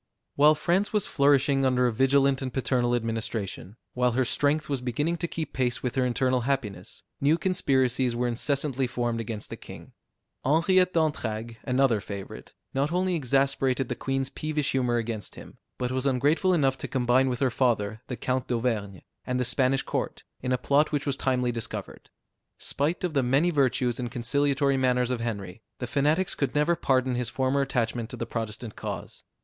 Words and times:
While 0.33 0.55
France 0.55 0.91
was 0.91 1.05
flourishing 1.05 1.63
under 1.63 1.85
a 1.85 1.93
vigilant 1.93 2.41
and 2.41 2.51
paternal 2.51 2.95
administration, 2.95 3.75
while 3.93 4.13
her 4.13 4.25
strength 4.25 4.67
was 4.67 4.81
beginning 4.81 5.17
to 5.17 5.27
keep 5.27 5.53
pace 5.53 5.83
with 5.83 5.93
her 5.93 6.03
internal 6.03 6.41
happiness, 6.41 7.03
new 7.21 7.37
conspiracies 7.37 8.15
were 8.15 8.27
incessantly 8.27 8.87
formed 8.87 9.19
against 9.19 9.51
the 9.51 9.57
king. 9.57 9.93
Henriette 10.43 10.93
d'Entragues, 10.95 11.57
another 11.65 12.01
favorite, 12.01 12.55
not 12.73 12.91
only 12.91 13.13
exasperated 13.13 13.89
the 13.89 13.95
Queen's 13.95 14.31
peevish 14.31 14.71
humor 14.71 14.97
against 14.97 15.35
him, 15.35 15.59
but 15.77 15.91
was 15.91 16.07
ungrateful 16.07 16.51
enough 16.51 16.79
to 16.79 16.87
combine 16.87 17.29
with 17.29 17.39
her 17.39 17.51
father, 17.51 17.99
the 18.07 18.17
Count 18.17 18.47
d'Auvergne, 18.47 19.01
and 19.27 19.39
the 19.39 19.45
Spanish 19.45 19.83
Court, 19.83 20.23
in 20.41 20.51
a 20.51 20.57
plot 20.57 20.91
which 20.91 21.05
was 21.05 21.15
timely 21.15 21.51
discovered. 21.51 22.09
Spite 22.57 23.03
of 23.03 23.13
the 23.13 23.21
many 23.21 23.51
virtues 23.51 23.99
and 23.99 24.09
conciliatory 24.09 24.77
manners 24.77 25.11
of 25.11 25.19
Henry, 25.19 25.61
the 25.77 25.85
fanatics 25.85 26.33
could 26.33 26.55
never 26.55 26.75
pardon 26.75 27.13
his 27.13 27.29
former 27.29 27.61
attachment 27.61 28.09
to 28.09 28.17
the 28.17 28.25
Protestant 28.25 28.75
cause. 28.75 29.21